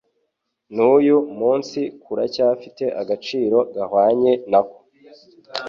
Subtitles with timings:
[0.73, 4.79] n'uyu munsi kuracyafite agaciro gahwanye nako